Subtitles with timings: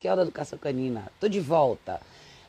[0.00, 1.12] Raquel da Educação Canina.
[1.20, 2.00] Tô de volta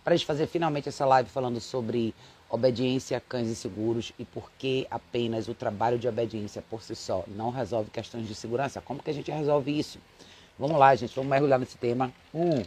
[0.05, 2.15] para a gente fazer finalmente essa live falando sobre
[2.49, 7.25] obediência a cães inseguros e por que apenas o trabalho de obediência por si só
[7.27, 8.79] não resolve questões de segurança.
[8.79, 9.99] Como que a gente resolve isso?
[10.57, 12.13] Vamos lá, gente, vamos mergulhar nesse tema.
[12.33, 12.63] Um,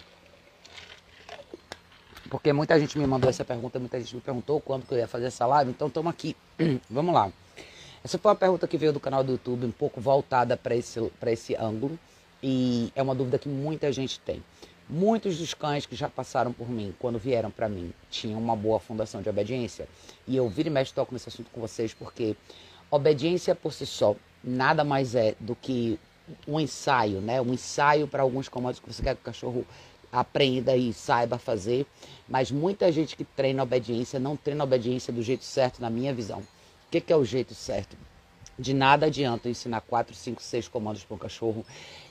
[2.28, 5.08] porque muita gente me mandou essa pergunta, muita gente me perguntou quando que eu ia
[5.08, 6.36] fazer essa live, então estamos aqui.
[6.90, 7.32] vamos lá.
[8.04, 11.00] Essa foi uma pergunta que veio do canal do YouTube, um pouco voltada para esse,
[11.28, 11.98] esse ângulo,
[12.42, 14.42] e é uma dúvida que muita gente tem.
[14.88, 18.78] Muitos dos cães que já passaram por mim, quando vieram para mim, tinham uma boa
[18.78, 19.88] fundação de obediência.
[20.28, 22.36] E eu viro e mexe toco nesse assunto com vocês porque
[22.90, 25.98] obediência por si só nada mais é do que
[26.46, 27.40] um ensaio, né?
[27.40, 29.66] Um ensaio para alguns comandos que você quer que o cachorro
[30.12, 31.86] aprenda e saiba fazer.
[32.28, 36.40] Mas muita gente que treina obediência não treina obediência do jeito certo, na minha visão.
[36.40, 37.96] O que, que é o jeito certo?
[38.58, 41.66] De nada adianta ensinar 4, 5, 6 comandos para um cachorro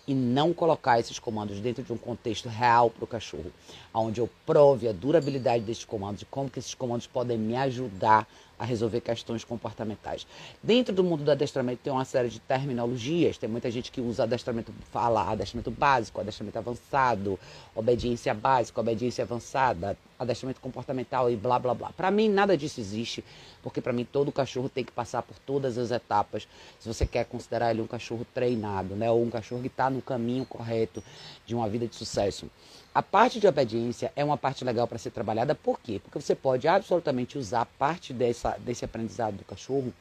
[0.07, 3.51] e não colocar esses comandos dentro de um contexto real para o cachorro,
[3.93, 8.27] onde eu prove a durabilidade desses comandos e como que esses comandos podem me ajudar
[8.57, 10.27] a resolver questões comportamentais.
[10.61, 14.23] Dentro do mundo do adestramento tem uma série de terminologias, tem muita gente que usa
[14.23, 17.39] adestramento, fala adestramento básico, adestramento avançado,
[17.75, 21.91] obediência básica, obediência avançada, adestramento comportamental e blá blá blá.
[21.91, 23.23] Para mim nada disso existe,
[23.61, 26.47] porque para mim todo cachorro tem que passar por todas as etapas.
[26.79, 30.01] Se você quer considerar ele um cachorro treinado, né, ou um cachorro que está no
[30.01, 31.03] caminho correto
[31.45, 32.49] de uma vida de sucesso.
[32.95, 35.99] A parte de obediência é uma parte legal para ser trabalhada, por quê?
[35.99, 39.91] Porque você pode absolutamente usar parte dessa, desse aprendizado do cachorro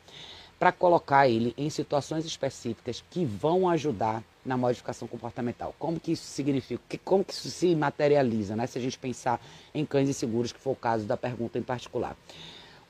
[0.59, 5.75] para colocar ele em situações específicas que vão ajudar na modificação comportamental.
[5.79, 7.01] Como que isso significa?
[7.03, 8.67] Como que isso se materializa, né?
[8.67, 9.41] Se a gente pensar
[9.75, 12.15] em cães inseguros, que foi o caso da pergunta em particular.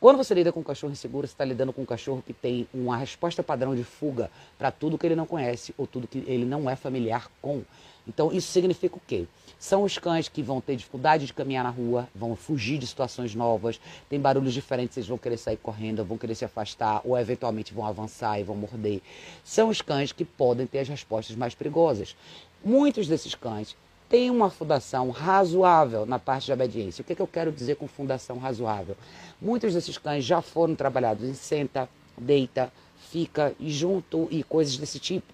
[0.01, 2.67] Quando você lida com um cachorro inseguro, você está lidando com um cachorro que tem
[2.75, 6.45] uma resposta padrão de fuga para tudo que ele não conhece ou tudo que ele
[6.45, 7.63] não é familiar com.
[8.07, 9.27] Então, isso significa o quê?
[9.59, 13.33] São os cães que vão ter dificuldade de caminhar na rua, vão fugir de situações
[13.33, 17.73] novas, tem barulhos diferentes, eles vão querer sair correndo, vão querer se afastar ou eventualmente
[17.73, 19.01] vão avançar e vão morder.
[19.45, 22.17] São os cães que podem ter as respostas mais perigosas.
[22.65, 23.77] Muitos desses cães
[24.09, 27.03] têm uma fundação razoável na parte de obediência.
[27.03, 28.97] O que, é que eu quero dizer com fundação razoável?
[29.41, 31.89] Muitos desses cães já foram trabalhados em senta,
[32.19, 32.73] deita,
[33.11, 35.33] fica e junto e coisas desse tipo.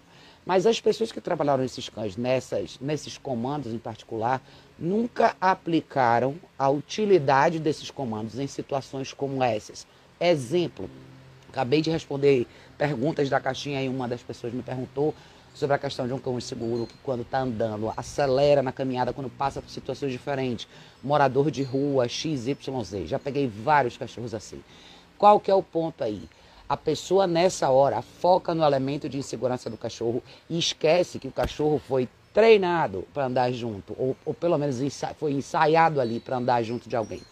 [0.48, 4.40] Mas as pessoas que trabalharam esses cães nessas, nesses comandos em particular
[4.78, 9.86] nunca aplicaram a utilidade desses comandos em situações como essas.
[10.18, 10.88] Exemplo,
[11.50, 12.46] acabei de responder
[12.78, 15.14] perguntas da caixinha e uma das pessoas me perguntou
[15.54, 19.28] sobre a questão de um cão inseguro que quando está andando acelera na caminhada quando
[19.28, 20.66] passa por situações diferentes.
[21.04, 22.56] Morador de rua, XYZ.
[23.04, 24.64] Já peguei vários cachorros assim.
[25.18, 26.26] Qual que é o ponto aí?
[26.68, 31.32] A pessoa nessa hora foca no elemento de insegurança do cachorro e esquece que o
[31.32, 34.78] cachorro foi treinado para andar junto, ou, ou pelo menos
[35.16, 37.22] foi ensaiado ali para andar junto de alguém.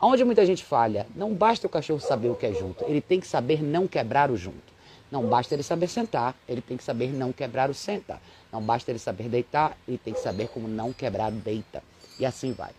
[0.00, 3.20] Onde muita gente falha, não basta o cachorro saber o que é junto, ele tem
[3.20, 4.72] que saber não quebrar o junto.
[5.12, 8.18] Não basta ele saber sentar, ele tem que saber não quebrar o senta.
[8.50, 11.82] Não basta ele saber deitar, ele tem que saber como não quebrar o deita.
[12.18, 12.70] E assim vai.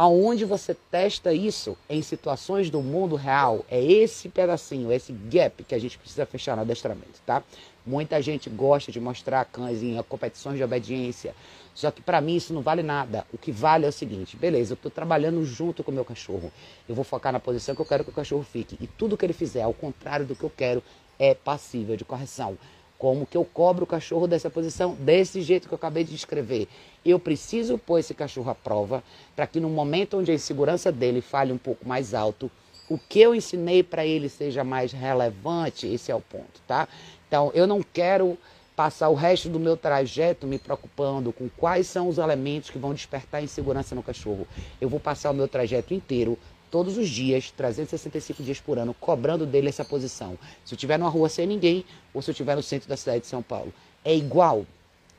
[0.00, 5.74] Aonde você testa isso em situações do mundo real, é esse pedacinho, esse gap que
[5.74, 7.42] a gente precisa fechar no adestramento, tá?
[7.84, 11.34] Muita gente gosta de mostrar cães em competições de obediência,
[11.74, 13.26] só que para mim isso não vale nada.
[13.32, 16.52] O que vale é o seguinte: beleza, eu estou trabalhando junto com o meu cachorro,
[16.88, 19.26] eu vou focar na posição que eu quero que o cachorro fique, e tudo que
[19.26, 20.80] ele fizer ao contrário do que eu quero
[21.18, 22.56] é passível de correção.
[22.98, 24.94] Como que eu cobro o cachorro dessa posição?
[24.94, 26.66] Desse jeito que eu acabei de descrever.
[27.04, 29.04] Eu preciso pôr esse cachorro à prova
[29.36, 32.50] para que no momento onde a insegurança dele fale um pouco mais alto,
[32.90, 35.86] o que eu ensinei para ele seja mais relevante.
[35.86, 36.88] Esse é o ponto, tá?
[37.28, 38.36] Então, eu não quero
[38.74, 42.94] passar o resto do meu trajeto me preocupando com quais são os elementos que vão
[42.94, 44.46] despertar insegurança no cachorro.
[44.80, 46.38] Eu vou passar o meu trajeto inteiro
[46.70, 50.38] todos os dias, 365 dias por ano, cobrando dele essa posição.
[50.64, 53.20] Se eu estiver numa rua sem ninguém ou se eu estiver no centro da cidade
[53.20, 53.72] de São Paulo.
[54.04, 54.66] É igual.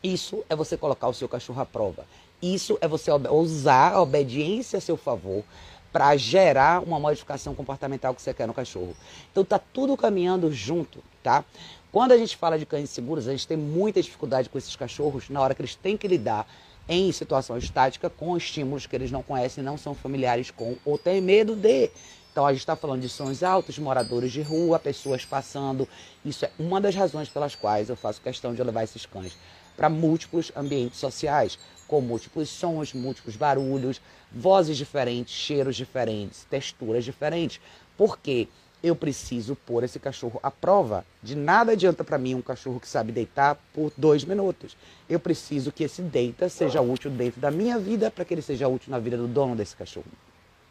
[0.02, 2.06] Isso é você colocar o seu cachorro à prova.
[2.42, 5.44] Isso é você usar a obediência a seu favor
[5.92, 8.96] para gerar uma modificação comportamental que você quer no cachorro.
[9.32, 11.44] Então tá tudo caminhando junto, tá?
[11.92, 15.30] Quando a gente fala de cães seguros, a gente tem muita dificuldade com esses cachorros
[15.30, 16.48] na hora que eles têm que lidar
[16.90, 21.22] em situação estática com estímulos que eles não conhecem, não são familiares com ou têm
[21.22, 21.92] medo de.
[22.32, 25.88] Então a gente está falando de sons altos, moradores de rua, pessoas passando.
[26.26, 29.38] Isso é uma das razões pelas quais eu faço questão de levar esses cães
[29.78, 34.02] para múltiplos ambientes sociais, com múltiplos sons, múltiplos barulhos,
[34.32, 37.62] vozes diferentes, cheiros diferentes, texturas diferentes.
[37.96, 38.48] Porque
[38.84, 41.06] eu preciso pôr esse cachorro à prova.
[41.22, 44.76] De nada adianta para mim um cachorro que sabe deitar por dois minutos.
[45.10, 48.68] Eu preciso que esse deita seja útil dentro da minha vida para que ele seja
[48.68, 50.06] útil na vida do dono desse cachorro.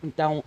[0.02, 0.42] Então,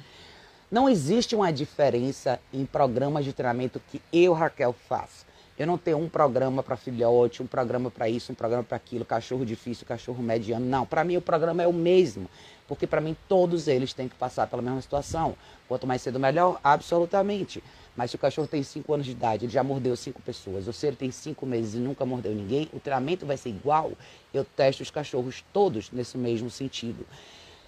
[0.72, 5.25] não existe uma diferença em programas de treinamento que eu, Raquel, faço.
[5.62, 9.06] Eu não tenho um programa para filhote, um programa para isso, um programa para aquilo,
[9.06, 10.66] cachorro difícil, cachorro mediano.
[10.66, 12.28] Não, para mim o programa é o mesmo,
[12.68, 15.36] porque para mim todos eles têm que passar pela mesma situação.
[15.68, 17.63] Quanto mais cedo, melhor, absolutamente.
[17.96, 20.74] Mas se o cachorro tem 5 anos de idade, ele já mordeu 5 pessoas, ou
[20.74, 23.92] se ele tem 5 meses e nunca mordeu ninguém, o treinamento vai ser igual.
[24.34, 27.06] Eu testo os cachorros todos nesse mesmo sentido.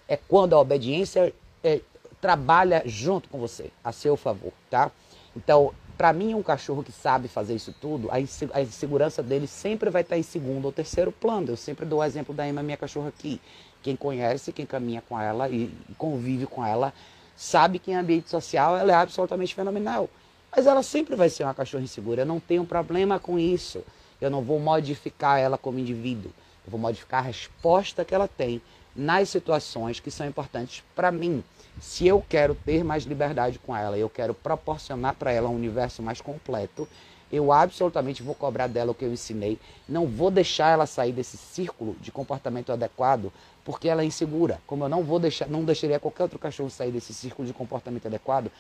[0.08, 1.32] É quando a obediência
[1.64, 1.80] é,
[2.20, 4.92] trabalha junto com você, a seu favor, tá?
[5.36, 8.20] Então, para mim, um cachorro que sabe fazer isso tudo, a
[8.62, 11.48] insegurança dele sempre vai estar em segundo ou terceiro plano.
[11.48, 13.40] Eu sempre dou o exemplo da Emma, minha cachorra aqui.
[13.82, 16.94] Quem conhece, quem caminha com ela e convive com ela,
[17.38, 20.10] sabe que em ambiente social ela é absolutamente fenomenal.
[20.54, 22.24] Mas ela sempre vai ser uma cachorra insegura.
[22.24, 23.82] Eu não tenho problema com isso.
[24.20, 26.34] Eu não vou modificar ela como indivíduo.
[26.66, 28.62] Eu vou modificar a resposta que ela tem
[28.94, 31.42] nas situações que são importantes para mim.
[31.80, 36.02] Se eu quero ter mais liberdade com ela, eu quero proporcionar para ela um universo
[36.02, 36.88] mais completo,
[37.32, 39.60] eu absolutamente vou cobrar dela o que eu ensinei.
[39.90, 43.34] Não vou deixar ela sair desse círculo de comportamento adequado
[43.66, 44.62] porque ela é insegura.
[44.68, 48.06] Como eu não vou deixar, não deixaria qualquer outro cachorro sair desse círculo de comportamento
[48.06, 48.52] adequado,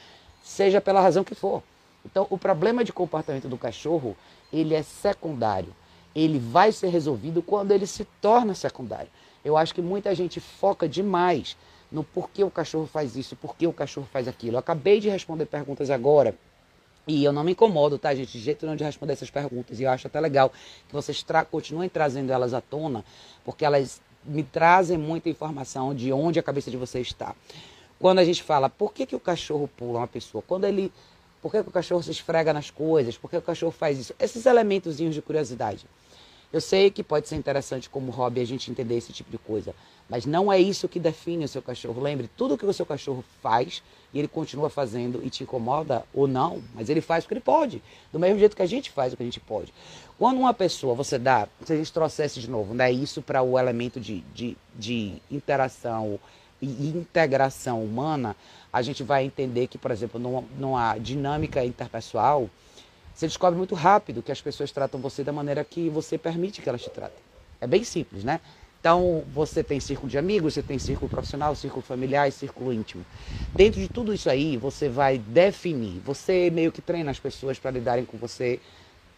[0.41, 1.61] seja pela razão que for.
[2.05, 4.17] Então, o problema de comportamento do cachorro,
[4.51, 5.73] ele é secundário.
[6.15, 9.09] Ele vai ser resolvido quando ele se torna secundário.
[9.45, 11.55] Eu acho que muita gente foca demais
[11.93, 14.55] no porquê o cachorro faz isso, porquê o cachorro faz aquilo.
[14.55, 16.35] Eu acabei de responder perguntas agora
[17.07, 18.31] e eu não me incomodo, tá, gente?
[18.31, 19.79] De jeito nenhum de responder essas perguntas.
[19.79, 20.51] E eu acho até legal
[20.87, 23.05] que vocês tra continuem trazendo elas à tona,
[23.45, 27.35] porque elas me trazem muita informação de onde a cabeça de vocês está.
[27.99, 30.43] Quando a gente fala, por que, que o cachorro pula uma pessoa?
[30.45, 30.91] Quando ele.
[31.41, 33.17] Por que, que o cachorro se esfrega nas coisas?
[33.17, 34.15] Por que o cachorro faz isso?
[34.17, 35.85] Esses elementozinhos de curiosidade.
[36.53, 39.73] Eu sei que pode ser interessante como hobby a gente entender esse tipo de coisa,
[40.07, 41.99] mas não é isso que define o seu cachorro.
[41.99, 43.81] Lembre, tudo que o seu cachorro faz
[44.13, 47.41] e ele continua fazendo e te incomoda ou não, mas ele faz o que ele
[47.41, 49.73] pode, do mesmo jeito que a gente faz o que a gente pode.
[50.19, 53.57] Quando uma pessoa você dá, se a gente trouxesse de novo, né, isso para o
[53.57, 56.19] elemento de, de, de interação
[56.61, 58.35] e integração humana,
[58.71, 62.47] a gente vai entender que, por exemplo, numa, numa dinâmica interpessoal,
[63.13, 66.69] você descobre muito rápido que as pessoas tratam você da maneira que você permite que
[66.69, 67.17] elas te tratem.
[67.61, 68.41] É bem simples, né?
[68.79, 73.05] Então, você tem círculo de amigos, você tem círculo profissional, círculo familiar e círculo íntimo.
[73.55, 76.01] Dentro de tudo isso aí, você vai definir.
[76.01, 78.59] Você meio que treina as pessoas para lidarem com você,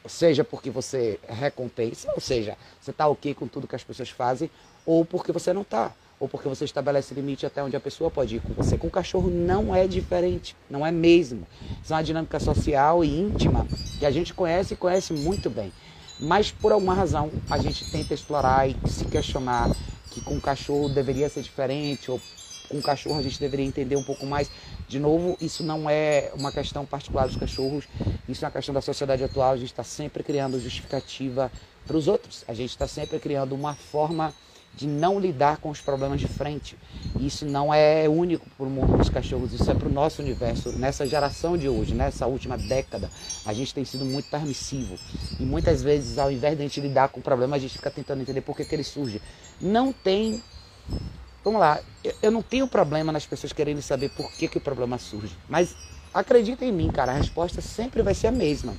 [0.05, 4.51] seja porque você recompensa, ou seja, você está ok com tudo que as pessoas fazem,
[4.85, 5.91] ou porque você não está
[6.25, 8.79] ou porque você estabelece limite até onde a pessoa pode ir com você.
[8.79, 11.45] Com o cachorro não é diferente, não é mesmo.
[11.83, 13.67] Isso é uma dinâmica social e íntima
[13.99, 15.71] que a gente conhece e conhece muito bem.
[16.19, 19.69] Mas por alguma razão a gente tenta explorar e se questionar
[20.09, 22.19] que com o cachorro deveria ser diferente ou
[22.69, 24.49] com o cachorro a gente deveria entender um pouco mais.
[24.87, 27.85] De novo, isso não é uma questão particular dos cachorros,
[28.27, 29.51] isso é uma questão da sociedade atual.
[29.51, 31.51] A gente está sempre criando justificativa
[31.85, 34.33] para os outros, a gente está sempre criando uma forma
[34.75, 36.77] de não lidar com os problemas de frente.
[37.19, 40.71] Isso não é único para o mundo dos cachorros, isso é para o nosso universo.
[40.73, 43.09] Nessa geração de hoje, nessa última década,
[43.45, 44.97] a gente tem sido muito permissivo.
[45.39, 47.89] E muitas vezes, ao invés de a gente lidar com o problema, a gente fica
[47.89, 49.21] tentando entender por que, que ele surge.
[49.61, 50.43] Não tem.
[51.43, 51.79] Vamos lá,
[52.21, 55.37] eu não tenho problema nas pessoas querendo saber por que, que o problema surge.
[55.47, 55.75] Mas
[56.13, 58.73] acredita em mim, cara, a resposta sempre vai ser a mesma.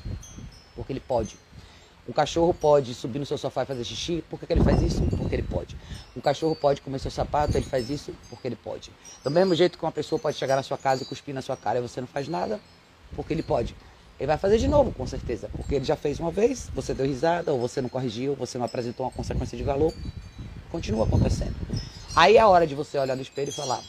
[0.75, 1.39] Porque ele pode.
[2.09, 5.03] Um cachorro pode subir no seu sofá e fazer xixi, por que, ele faz isso?
[5.17, 5.77] Porque ele pode.
[6.17, 8.93] Um cachorro pode comer seu sapato, ele faz isso porque ele pode.
[9.25, 11.57] Do mesmo jeito que uma pessoa pode chegar na sua casa e cuspir na sua
[11.57, 12.61] cara e você não faz nada,
[13.17, 13.75] porque ele pode.
[14.19, 17.05] Ele vai fazer de novo, com certeza, porque ele já fez uma vez, você deu
[17.05, 19.93] risada, ou você não corrigiu, você não apresentou uma consequência de valor,
[20.71, 21.55] continua acontecendo.
[22.15, 23.83] Aí é a hora de você olhar no espelho e falar: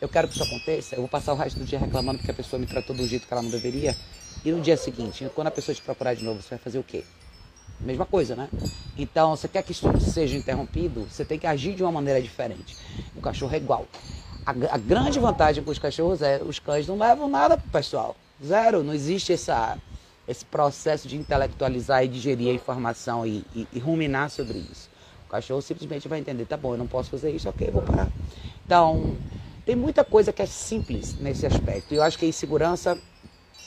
[0.00, 2.34] Eu quero que isso aconteça, eu vou passar o resto do dia reclamando porque a
[2.34, 3.94] pessoa me tratou do jeito que ela não deveria.
[4.44, 6.82] E no dia seguinte, quando a pessoa te procurar de novo, você vai fazer o
[6.82, 7.04] quê?
[7.82, 8.48] Mesma coisa, né?
[8.96, 12.76] Então, você quer que isso seja interrompido, você tem que agir de uma maneira diferente.
[13.16, 13.86] O cachorro é igual.
[14.46, 18.16] A, a grande vantagem com os cachorros é os cães não levam nada pro pessoal.
[18.44, 18.82] Zero.
[18.82, 19.76] Não existe essa,
[20.28, 24.88] esse processo de intelectualizar e digerir a informação e, e, e ruminar sobre isso.
[25.26, 28.08] O cachorro simplesmente vai entender, tá bom, eu não posso fazer isso, ok, vou parar.
[28.66, 29.16] Então,
[29.64, 31.94] tem muita coisa que é simples nesse aspecto.
[31.94, 32.98] E eu acho que a insegurança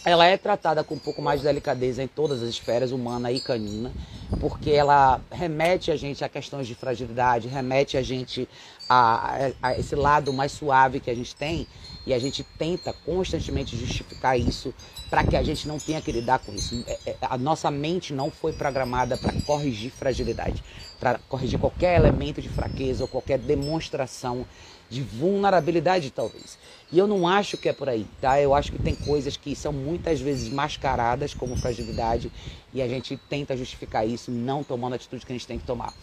[0.06, 3.40] ela é tratada com um pouco mais de delicadeza em todas as esferas, humana e
[3.40, 3.92] canina,
[4.40, 8.48] porque ela remete a gente a questões de fragilidade, remete a gente
[8.88, 11.68] a, a, esse lado mais suave que a gente tem.
[12.06, 14.74] E a gente tenta constantemente justificar isso
[15.10, 16.84] para que a gente não tenha que lidar com isso.
[16.88, 20.62] É, é, a nossa mente não foi programada para corrigir fragilidade,
[21.00, 24.46] para corrigir qualquer elemento de fraqueza ou qualquer demonstração
[24.90, 26.58] de vulnerabilidade, talvez.
[26.92, 28.40] E eu não acho que é por aí, tá?
[28.40, 32.32] Eu acho que tem coisas que são muitas vezes mascaradas como fragilidade
[32.74, 35.66] e a gente tenta justificar isso não tomando a atitude que a gente tem que
[35.66, 35.94] tomar.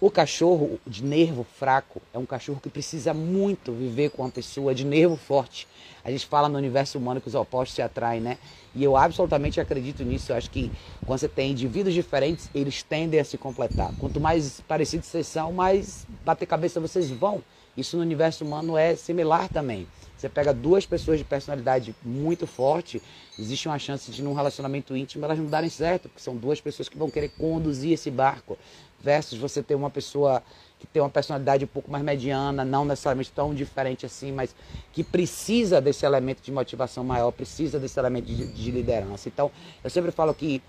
[0.00, 4.72] O cachorro de nervo fraco é um cachorro que precisa muito viver com uma pessoa
[4.72, 5.66] de nervo forte.
[6.04, 8.38] A gente fala no universo humano que os opostos se atraem, né?
[8.76, 10.30] E eu absolutamente acredito nisso.
[10.30, 10.70] Eu acho que
[11.04, 13.92] quando você tem indivíduos diferentes, eles tendem a se completar.
[13.98, 17.42] Quanto mais parecidos vocês são, mais bater cabeça vocês vão.
[17.76, 19.88] Isso no universo humano é similar também.
[20.16, 23.00] Você pega duas pessoas de personalidade muito forte,
[23.38, 26.88] existe uma chance de num relacionamento íntimo elas não darem certo, porque são duas pessoas
[26.88, 28.58] que vão querer conduzir esse barco,
[29.00, 30.42] versus você ter uma pessoa
[30.78, 34.54] que tem uma personalidade um pouco mais mediana, não necessariamente tão diferente assim, mas
[34.92, 39.28] que precisa desse elemento de motivação maior, precisa desse elemento de, de liderança.
[39.28, 39.50] Então,
[39.82, 40.62] eu sempre falo que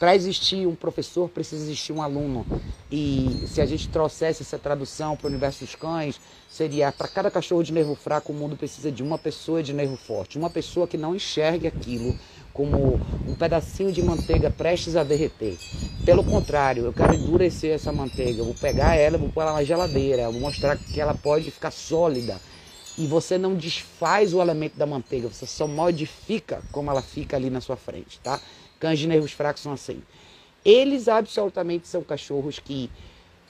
[0.00, 2.46] para existir um professor, precisa existir um aluno.
[2.90, 6.18] E se a gente trouxesse essa tradução para o universo dos cães,
[6.48, 9.98] seria para cada cachorro de nervo fraco, o mundo precisa de uma pessoa de nervo
[9.98, 10.38] forte.
[10.38, 12.18] Uma pessoa que não enxergue aquilo
[12.52, 15.58] como um pedacinho de manteiga prestes a derreter.
[16.04, 18.40] Pelo contrário, eu quero endurecer essa manteiga.
[18.40, 21.70] Eu vou pegar ela, vou pôr ela na geladeira, vou mostrar que ela pode ficar
[21.70, 22.40] sólida.
[22.96, 27.48] E você não desfaz o elemento da manteiga, você só modifica como ela fica ali
[27.48, 28.40] na sua frente, tá?
[28.78, 30.02] Cães de nervos fracos são assim.
[30.64, 32.90] Eles absolutamente são cachorros que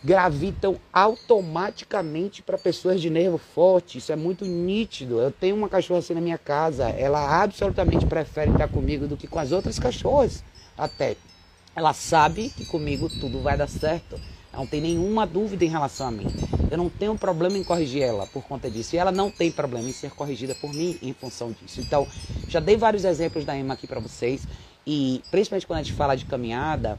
[0.03, 3.99] gravitam automaticamente para pessoas de nervo forte.
[3.99, 5.21] Isso é muito nítido.
[5.21, 6.89] Eu tenho uma cachorra assim na minha casa.
[6.89, 10.43] Ela absolutamente prefere estar comigo do que com as outras cachorras.
[10.77, 11.17] Até.
[11.77, 14.19] Ela sabe que comigo tudo vai dar certo.
[14.53, 16.27] Não tem nenhuma dúvida em relação a mim.
[16.71, 18.97] Eu não tenho problema em corrigir ela por conta disso.
[18.97, 21.81] E ela não tem problema em ser corrigida por mim em função disso.
[21.81, 22.07] Então,
[22.49, 24.47] já dei vários exemplos da Emma aqui para vocês.
[24.87, 26.99] E principalmente quando a gente fala de caminhada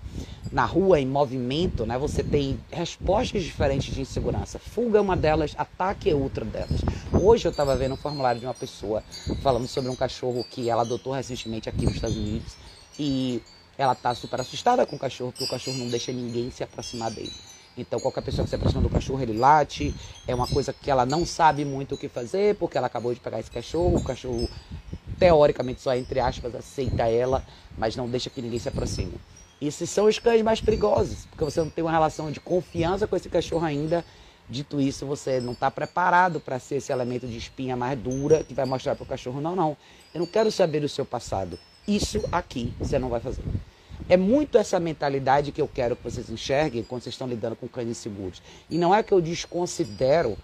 [0.51, 4.59] na rua, em movimento, né, você tem respostas diferentes de insegurança.
[4.59, 6.81] Fuga é uma delas, ataque é outra delas.
[7.11, 9.03] Hoje eu estava vendo um formulário de uma pessoa
[9.41, 12.53] falando sobre um cachorro que ela adotou recentemente aqui nos Estados Unidos.
[12.99, 13.41] E
[13.77, 17.09] ela está super assustada com o cachorro, porque o cachorro não deixa ninguém se aproximar
[17.09, 17.31] dele.
[17.77, 19.95] Então, qualquer pessoa que se aproxima do cachorro, ele late.
[20.27, 23.19] É uma coisa que ela não sabe muito o que fazer, porque ela acabou de
[23.19, 23.97] pegar esse cachorro.
[23.97, 24.47] O cachorro
[25.21, 27.45] teoricamente só entre aspas aceita ela,
[27.77, 29.13] mas não deixa que ninguém se aproxime.
[29.61, 33.15] Esses são os cães mais perigosos, porque você não tem uma relação de confiança com
[33.15, 34.03] esse cachorro ainda.
[34.49, 38.55] Dito isso, você não está preparado para ser esse elemento de espinha mais dura que
[38.55, 39.77] vai mostrar para o cachorro: não, não,
[40.11, 41.59] eu não quero saber do seu passado.
[41.87, 43.43] Isso aqui você não vai fazer.
[44.09, 47.67] É muito essa mentalidade que eu quero que vocês enxerguem quando vocês estão lidando com
[47.67, 48.41] cães inseguros.
[48.67, 50.35] E não é que eu desconsidero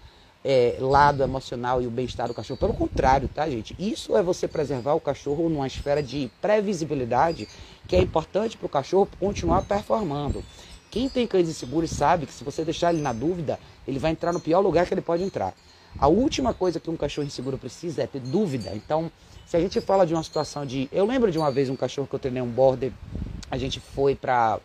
[0.48, 2.58] é, lado emocional e o bem-estar do cachorro.
[2.58, 3.76] Pelo contrário, tá, gente?
[3.78, 7.46] Isso é você preservar o cachorro numa esfera de previsibilidade
[7.86, 10.42] que é importante para o cachorro continuar performando.
[10.90, 14.32] Quem tem cães inseguros sabe que se você deixar ele na dúvida, ele vai entrar
[14.32, 15.52] no pior lugar que ele pode entrar.
[15.98, 18.70] A última coisa que um cachorro inseguro precisa é ter dúvida.
[18.74, 19.12] Então,
[19.44, 20.88] se a gente fala de uma situação de.
[20.90, 22.90] Eu lembro de uma vez um cachorro que eu treinei um border,
[23.50, 24.60] a gente foi para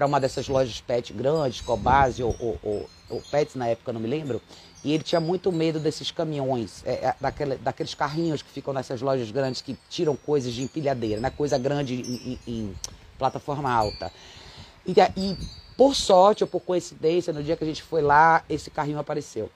[0.00, 4.08] uma dessas lojas pet grandes, Cobase ou, ou, ou, ou Pets na época, não me
[4.08, 4.40] lembro.
[4.86, 9.02] E ele tinha muito medo desses caminhões, é, é, daquele, daqueles carrinhos que ficam nessas
[9.02, 11.28] lojas grandes que tiram coisas de empilhadeira, né?
[11.28, 12.74] coisa grande em, em, em
[13.18, 14.12] plataforma alta.
[14.86, 15.36] E, e
[15.76, 19.50] por sorte ou por coincidência, no dia que a gente foi lá, esse carrinho apareceu.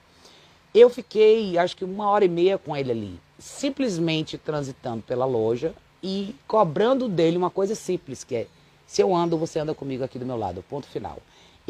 [0.75, 5.73] Eu fiquei, acho que uma hora e meia com ele ali, simplesmente transitando pela loja
[6.03, 8.47] e cobrando dele uma coisa simples, que é
[8.85, 11.19] se eu ando, você anda comigo aqui do meu lado, ponto final.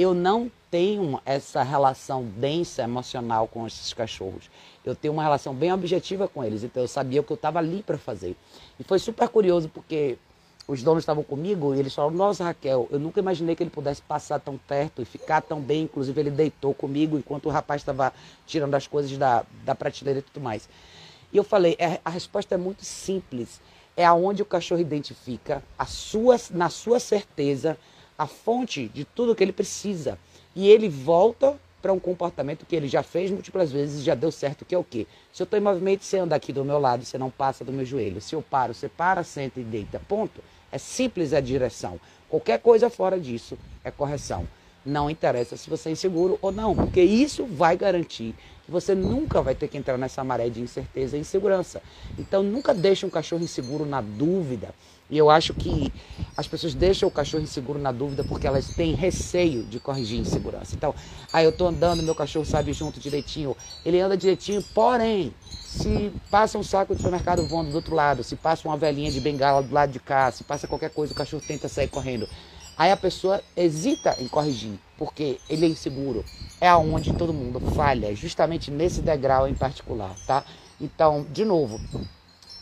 [0.01, 4.51] Eu não tenho essa relação densa emocional com esses cachorros.
[4.83, 7.59] Eu tenho uma relação bem objetiva com eles, então eu sabia o que eu estava
[7.59, 8.35] ali para fazer.
[8.79, 10.17] E foi super curioso porque
[10.67, 14.01] os donos estavam comigo e eles falaram: Nossa, Raquel, eu nunca imaginei que ele pudesse
[14.01, 15.83] passar tão perto e ficar tão bem.
[15.83, 18.11] Inclusive, ele deitou comigo enquanto o rapaz estava
[18.47, 20.67] tirando as coisas da, da prateleira e tudo mais.
[21.31, 23.61] E eu falei: é, a resposta é muito simples.
[23.95, 27.77] É aonde o cachorro identifica a sua, na sua certeza
[28.21, 30.19] a fonte de tudo que ele precisa.
[30.55, 34.31] E ele volta para um comportamento que ele já fez múltiplas vezes e já deu
[34.31, 35.07] certo, que é o quê?
[35.33, 37.73] Se eu estou em movimento, você anda aqui do meu lado, você não passa do
[37.73, 38.21] meu joelho.
[38.21, 39.99] Se eu paro, você para, senta e deita.
[40.07, 40.43] Ponto.
[40.71, 41.99] É simples a direção.
[42.29, 44.47] Qualquer coisa fora disso é correção.
[44.85, 48.35] Não interessa se você é inseguro ou não, porque isso vai garantir
[48.67, 51.83] que você nunca vai ter que entrar nessa maré de incerteza e insegurança.
[52.19, 54.75] Então nunca deixe um cachorro inseguro na dúvida
[55.11, 55.93] E eu acho que
[56.37, 60.75] as pessoas deixam o cachorro inseguro na dúvida porque elas têm receio de corrigir insegurança.
[60.75, 60.95] Então,
[61.33, 65.35] aí eu tô andando, meu cachorro sabe junto direitinho, ele anda direitinho, porém,
[65.67, 69.21] se passa um saco de supermercado voando do outro lado, se passa uma velhinha de
[69.21, 72.29] bengala do lado de cá, se passa qualquer coisa, o cachorro tenta sair correndo.
[72.77, 76.25] Aí a pessoa hesita em corrigir, porque ele é inseguro.
[76.61, 80.45] É aonde todo mundo falha, justamente nesse degrau em particular, tá?
[80.81, 81.81] Então, de novo,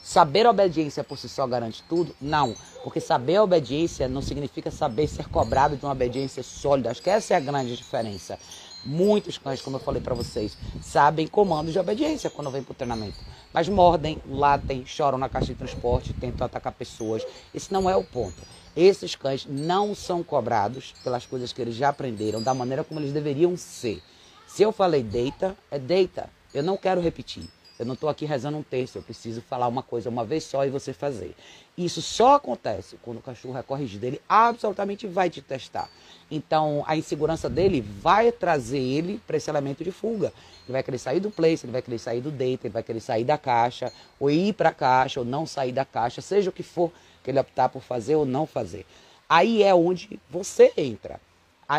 [0.08, 2.16] saber a obediência por si só garante tudo?
[2.18, 6.90] Não, porque saber a obediência não significa saber ser cobrado de uma obediência sólida.
[6.90, 8.38] Acho que essa é a grande diferença.
[8.86, 12.74] Muitos cães, como eu falei para vocês, sabem comandos de obediência quando vem para o
[12.74, 13.18] treinamento.
[13.52, 17.22] Mas mordem, latem, choram na caixa de transporte, tentam atacar pessoas.
[17.54, 18.40] Esse não é o ponto.
[18.74, 23.12] Esses cães não são cobrados pelas coisas que eles já aprenderam, da maneira como eles
[23.12, 24.02] deveriam ser.
[24.46, 26.30] Se eu falei deita, é deita.
[26.54, 27.57] Eu não quero repetir.
[27.78, 30.66] Eu não estou aqui rezando um texto, eu preciso falar uma coisa uma vez só
[30.66, 31.34] e você fazer.
[31.76, 34.04] Isso só acontece quando o cachorro é corrigido.
[34.04, 35.88] Ele absolutamente vai te testar.
[36.28, 40.32] Então, a insegurança dele vai trazer ele para esse elemento de fuga.
[40.66, 43.00] Ele vai querer sair do place, ele vai querer sair do deita, ele vai querer
[43.00, 46.52] sair da caixa, ou ir para a caixa, ou não sair da caixa, seja o
[46.52, 46.90] que for
[47.22, 48.84] que ele optar por fazer ou não fazer.
[49.28, 51.20] Aí é onde você entra.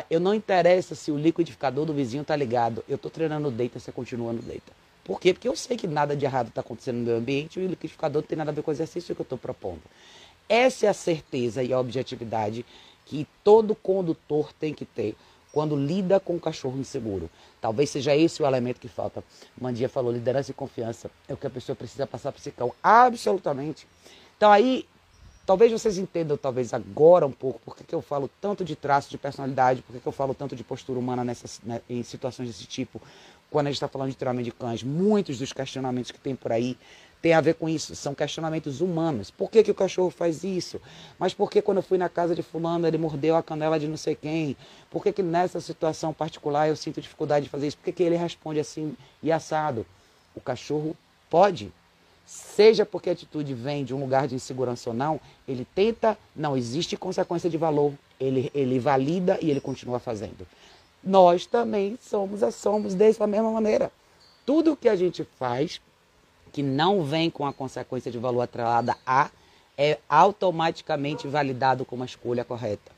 [0.10, 2.86] Eu não interessa se o liquidificador do vizinho está ligado.
[2.88, 4.72] Eu estou treinando deita, você continua no deita.
[5.10, 5.34] Por quê?
[5.34, 8.22] Porque eu sei que nada de errado está acontecendo no meu ambiente e o liquidificador
[8.22, 9.82] não tem nada a ver com o exercício que eu estou propondo.
[10.48, 12.64] Essa é a certeza e a objetividade
[13.08, 15.16] que todo condutor tem que ter
[15.52, 17.28] quando lida com o cachorro inseguro.
[17.60, 19.24] Talvez seja esse o elemento que falta.
[19.60, 22.72] Mandia falou, liderança e confiança é o que a pessoa precisa passar para esse cão.
[22.84, 23.88] Absolutamente.
[24.38, 24.86] Então aí
[25.50, 29.18] Talvez vocês entendam, talvez agora um pouco, por que eu falo tanto de traço de
[29.18, 33.02] personalidade, por que eu falo tanto de postura humana nessas, né, em situações desse tipo,
[33.50, 34.84] quando a gente está falando de treinamento de cães.
[34.84, 36.78] Muitos dos questionamentos que tem por aí
[37.20, 39.32] tem a ver com isso, são questionamentos humanos.
[39.32, 40.80] Por que, que o cachorro faz isso?
[41.18, 43.88] Mas por que quando eu fui na casa de fulano ele mordeu a canela de
[43.88, 44.56] não sei quem?
[44.92, 47.78] Por que, que nessa situação particular eu sinto dificuldade de fazer isso?
[47.78, 49.84] Por que, que ele responde assim e assado?
[50.36, 50.96] O cachorro
[51.28, 51.74] pode
[52.30, 56.56] seja porque a atitude vem de um lugar de insegurança ou não, ele tenta, não
[56.56, 60.46] existe consequência de valor, ele, ele valida e ele continua fazendo.
[61.04, 63.92] Nós também somos, somos dessa mesma maneira.
[64.46, 65.82] Tudo que a gente faz
[66.54, 69.32] que não vem com a consequência de valor atrelada a,
[69.76, 72.92] é automaticamente validado como a escolha correta.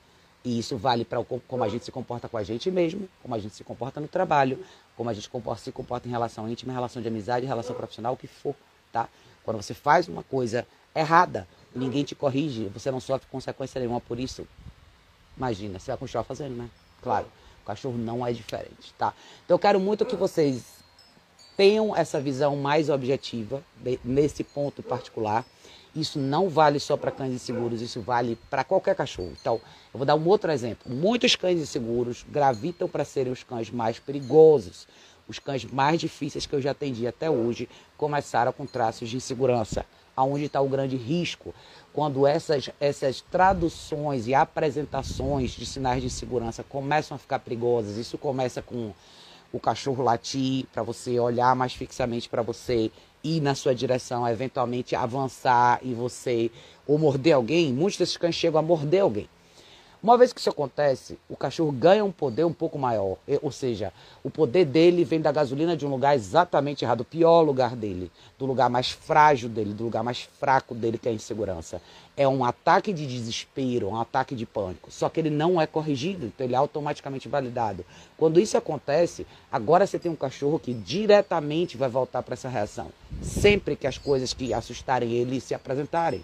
[0.43, 3.39] E isso vale para como a gente se comporta com a gente mesmo, como a
[3.39, 4.59] gente se comporta no trabalho,
[4.97, 8.13] como a gente se comporta em relação íntima, em relação de amizade, em relação profissional,
[8.13, 8.53] o que for
[8.91, 9.07] tá?
[9.43, 14.19] Quando você faz uma coisa errada, ninguém te corrige, você não sofre consequência nenhuma por
[14.19, 14.47] isso.
[15.35, 16.69] Imagina, você vai continuar fazendo, né?
[17.01, 17.25] Claro,
[17.63, 19.13] o cachorro não é diferente, tá?
[19.45, 20.81] Então eu quero muito que vocês
[21.55, 23.63] tenham essa visão mais objetiva
[24.03, 25.45] nesse ponto particular.
[25.93, 29.33] Isso não vale só para cães inseguros, isso vale para qualquer cachorro.
[29.39, 29.55] Então,
[29.93, 30.89] eu vou dar um outro exemplo.
[30.89, 34.87] Muitos cães inseguros gravitam para serem os cães mais perigosos.
[35.27, 39.85] Os cães mais difíceis que eu já atendi até hoje começaram com traços de insegurança.
[40.15, 41.53] Aonde está o grande risco?
[41.93, 48.17] Quando essas, essas traduções e apresentações de sinais de insegurança começam a ficar perigosas, isso
[48.17, 48.93] começa com
[49.53, 52.91] o cachorro latir, para você olhar mais fixamente para você,
[53.23, 56.49] ir na sua direção, eventualmente avançar e você
[56.87, 57.73] ou morder alguém.
[57.73, 59.29] Muitos desses cães chegam a morder alguém.
[60.03, 63.17] Uma vez que isso acontece, o cachorro ganha um poder um pouco maior.
[63.39, 67.41] Ou seja, o poder dele vem da gasolina de um lugar exatamente errado, o pior
[67.41, 71.13] lugar dele, do lugar mais frágil dele, do lugar mais fraco dele, que é a
[71.13, 71.79] insegurança.
[72.17, 74.89] É um ataque de desespero, um ataque de pânico.
[74.91, 77.85] Só que ele não é corrigido, então ele é automaticamente validado.
[78.17, 82.87] Quando isso acontece, agora você tem um cachorro que diretamente vai voltar para essa reação.
[83.21, 86.23] Sempre que as coisas que assustarem ele se apresentarem.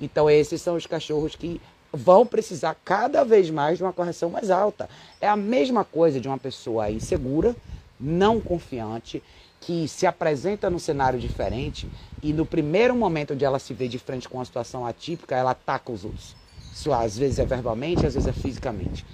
[0.00, 1.60] Então, esses são os cachorros que
[1.94, 4.88] vão precisar cada vez mais de uma correção mais alta.
[5.20, 7.54] É a mesma coisa de uma pessoa insegura,
[7.98, 9.22] não confiante,
[9.60, 11.88] que se apresenta num cenário diferente
[12.22, 15.52] e no primeiro momento onde ela se vê de frente com uma situação atípica, ela
[15.52, 16.36] ataca os outros.
[16.74, 19.06] Isso às vezes é verbalmente, às vezes é fisicamente.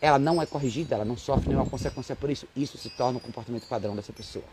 [0.00, 2.46] Ela não é corrigida, ela não sofre nenhuma consequência por isso.
[2.56, 4.44] Isso se torna o comportamento padrão dessa pessoa.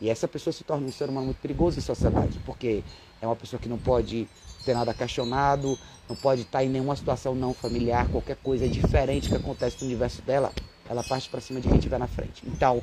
[0.00, 2.82] E essa pessoa se torna um ser humano muito perigoso em sociedade, porque
[3.20, 4.28] é uma pessoa que não pode
[4.64, 9.36] ter nada questionado, não pode estar em nenhuma situação não familiar, qualquer coisa diferente que
[9.36, 10.52] acontece no universo dela,
[10.88, 12.42] ela parte para cima de quem estiver na frente.
[12.46, 12.82] Então,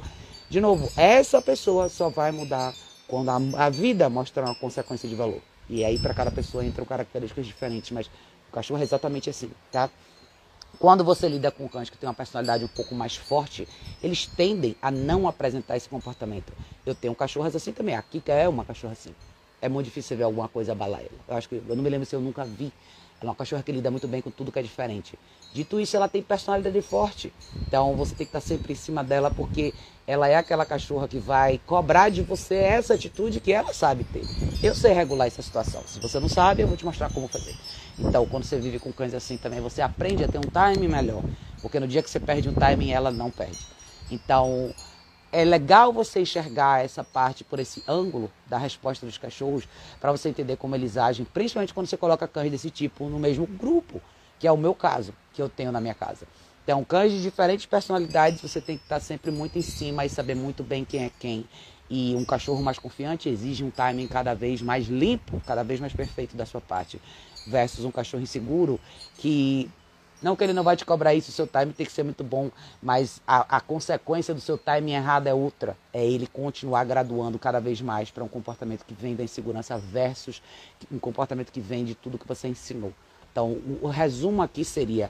[0.49, 2.73] de novo, essa pessoa só vai mudar
[3.07, 5.41] quando a, a vida mostrar uma consequência de valor.
[5.69, 9.89] E aí para cada pessoa entram características diferentes, mas o cachorro é exatamente assim, tá?
[10.77, 13.67] Quando você lida com cães que têm uma personalidade um pouco mais forte,
[14.03, 16.53] eles tendem a não apresentar esse comportamento.
[16.85, 17.95] Eu tenho cachorras assim também.
[17.95, 19.13] A Kika é uma cachorra assim
[19.61, 21.09] é muito difícil ver alguma coisa abalar ela.
[21.27, 22.71] Eu acho que eu não me lembro se eu nunca vi
[23.21, 25.17] Ela é uma cachorra que lida muito bem com tudo que é diferente.
[25.53, 27.33] Dito isso, ela tem personalidade forte.
[27.67, 29.73] Então você tem que estar sempre em cima dela, porque
[30.07, 34.23] ela é aquela cachorra que vai cobrar de você essa atitude que ela sabe ter.
[34.63, 35.83] Eu sei regular essa situação.
[35.85, 37.55] Se você não sabe, eu vou te mostrar como fazer.
[37.97, 41.21] Então, quando você vive com cães assim também, você aprende a ter um timing melhor.
[41.61, 43.59] Porque no dia que você perde um timing, ela não perde.
[44.09, 44.73] Então,
[45.31, 49.67] é legal você enxergar essa parte por esse ângulo da resposta dos cachorros,
[49.99, 53.45] para você entender como eles agem, principalmente quando você coloca cães desse tipo no mesmo
[53.45, 54.01] grupo,
[54.39, 56.25] que é o meu caso, que eu tenho na minha casa.
[56.63, 60.35] Então, cães de diferentes personalidades, você tem que estar sempre muito em cima e saber
[60.35, 61.45] muito bem quem é quem.
[61.89, 65.93] E um cachorro mais confiante exige um timing cada vez mais limpo, cada vez mais
[65.93, 67.01] perfeito da sua parte,
[67.47, 68.79] versus um cachorro inseguro
[69.17, 69.67] que
[70.21, 72.23] não que ele não vai te cobrar isso, o seu time tem que ser muito
[72.23, 72.51] bom,
[72.81, 75.77] mas a, a consequência do seu time errado é outra.
[75.93, 80.41] É ele continuar graduando cada vez mais para um comportamento que vem da insegurança versus
[80.91, 82.93] um comportamento que vem de tudo que você ensinou.
[83.31, 85.09] Então, o, o resumo aqui seria: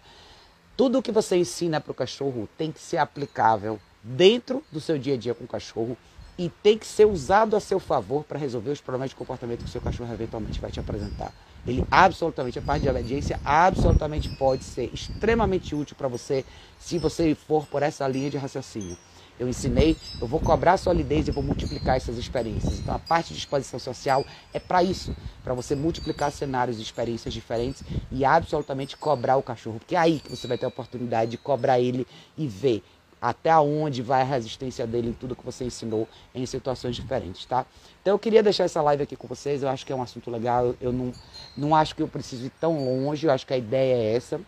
[0.78, 5.16] tudo que você ensina para o cachorro tem que ser aplicável dentro do seu dia
[5.16, 5.98] a dia com o cachorro
[6.38, 9.66] e tem que ser usado a seu favor para resolver os problemas de comportamento que
[9.66, 11.34] o seu cachorro eventualmente vai te apresentar.
[11.68, 16.44] Ele absolutamente, a parte de obediência, absolutamente pode ser extremamente útil para você
[16.80, 18.98] se você for por essa linha de raciocínio.
[19.40, 22.80] Eu ensinei, eu vou cobrar solidez e vou multiplicar essas experiências.
[22.80, 27.34] Então a parte de exposição social é para isso, para você multiplicar cenários e experiências
[27.34, 31.32] diferentes e absolutamente cobrar o cachorro, porque é aí que você vai ter a oportunidade
[31.32, 32.06] de cobrar ele
[32.38, 32.84] e ver
[33.22, 37.66] até onde vai a resistência dele em tudo que você ensinou em situações diferentes, tá?
[38.02, 40.32] Então eu queria deixar essa live aqui com vocês, eu acho que é um assunto
[40.32, 41.12] legal, eu não,
[41.58, 44.40] não acho que eu preciso ir tão longe, eu acho que a ideia é essa,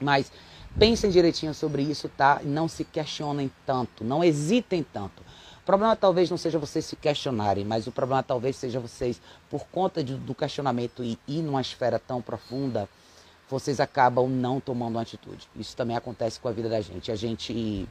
[0.00, 0.30] mas
[0.78, 2.40] pensem direitinho sobre isso, tá?
[2.44, 5.22] Não se questionem tanto, não hesitem tanto.
[5.60, 9.66] O problema talvez não seja vocês se questionarem, mas o problema talvez seja vocês, por
[9.66, 12.88] conta de, do questionamento e ir numa esfera tão profunda,
[13.48, 15.48] vocês acabam não tomando uma atitude.
[15.54, 17.12] Isso também acontece com a vida da gente.
[17.12, 17.88] A gente,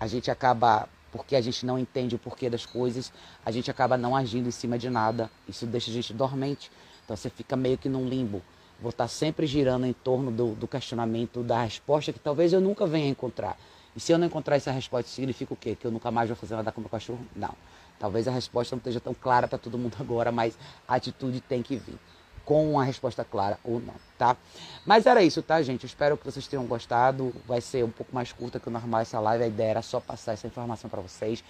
[0.00, 3.12] a gente acaba, porque a gente não entende o porquê das coisas,
[3.44, 5.30] a gente acaba não agindo em cima de nada.
[5.46, 6.70] Isso deixa a gente dormente.
[7.04, 8.42] Então você fica meio que num limbo.
[8.80, 12.86] Vou estar sempre girando em torno do, do questionamento, da resposta que talvez eu nunca
[12.86, 13.58] venha encontrar.
[13.94, 15.76] E se eu não encontrar essa resposta, significa o quê?
[15.76, 17.20] Que eu nunca mais vou fazer nada com meu cachorro?
[17.36, 17.54] Não.
[17.98, 21.62] Talvez a resposta não esteja tão clara para todo mundo agora, mas a atitude tem
[21.62, 21.98] que vir
[22.44, 24.36] com uma resposta clara ou não, tá?
[24.84, 25.86] Mas era isso, tá, gente?
[25.86, 27.34] Espero que vocês tenham gostado.
[27.46, 29.44] Vai ser um pouco mais curta que o normal essa live.
[29.44, 31.42] A ideia era só passar essa informação para vocês.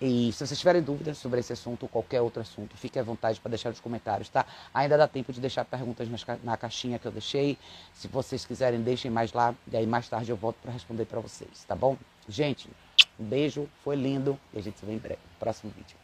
[0.00, 3.38] E se vocês tiverem dúvidas sobre esse assunto ou qualquer outro assunto, fique à vontade
[3.38, 4.44] para deixar nos comentários, tá?
[4.74, 6.08] Ainda dá tempo de deixar perguntas
[6.42, 7.56] na caixinha que eu deixei.
[7.94, 9.54] Se vocês quiserem, deixem mais lá.
[9.70, 11.96] E aí mais tarde eu volto para responder para vocês, tá bom?
[12.28, 12.68] Gente,
[13.18, 15.20] um beijo, foi lindo e a gente se vê em breve.
[15.38, 16.01] Próximo vídeo.